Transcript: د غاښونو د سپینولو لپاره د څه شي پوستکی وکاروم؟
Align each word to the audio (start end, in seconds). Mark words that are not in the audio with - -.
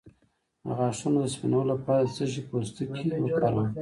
د 0.63 0.67
غاښونو 0.77 1.19
د 1.23 1.27
سپینولو 1.33 1.69
لپاره 1.73 2.01
د 2.05 2.09
څه 2.15 2.25
شي 2.31 2.41
پوستکی 2.49 3.07
وکاروم؟ 3.23 3.67